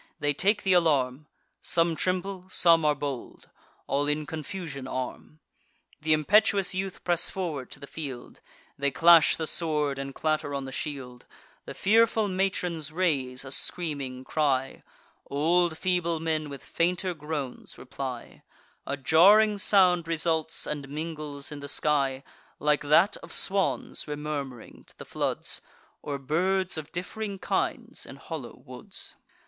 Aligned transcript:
They 0.19 0.33
take 0.33 0.63
th' 0.63 0.73
alarm: 0.73 1.27
Some 1.61 1.95
tremble, 1.95 2.49
some 2.49 2.83
are 2.85 2.95
bold; 2.95 3.51
all 3.85 4.07
in 4.07 4.25
confusion 4.25 4.87
arm. 4.87 5.41
Th' 6.01 6.07
impetuous 6.07 6.73
youth 6.73 7.03
press 7.03 7.29
forward 7.29 7.69
to 7.69 7.79
the 7.79 7.85
field; 7.85 8.41
They 8.79 8.89
clash 8.89 9.37
the 9.37 9.45
sword, 9.45 9.99
and 9.99 10.15
clatter 10.15 10.55
on 10.55 10.65
the 10.65 10.71
shield: 10.71 11.27
The 11.65 11.75
fearful 11.75 12.27
matrons 12.29 12.91
raise 12.91 13.45
a 13.45 13.51
screaming 13.51 14.23
cry; 14.23 14.81
Old 15.29 15.77
feeble 15.77 16.19
men 16.19 16.49
with 16.49 16.63
fainter 16.63 17.13
groans 17.13 17.77
reply; 17.77 18.41
A 18.87 18.97
jarring 18.97 19.59
sound 19.59 20.07
results, 20.07 20.65
and 20.65 20.89
mingles 20.89 21.51
in 21.51 21.59
the 21.59 21.69
sky, 21.69 22.23
Like 22.57 22.81
that 22.81 23.17
of 23.17 23.31
swans 23.31 24.05
remurm'ring 24.07 24.83
to 24.87 24.97
the 24.97 25.05
floods, 25.05 25.61
Or 26.01 26.17
birds 26.17 26.75
of 26.75 26.91
diff'ring 26.91 27.37
kinds 27.37 28.07
in 28.07 28.15
hollow 28.15 28.63
woods. 28.65 29.15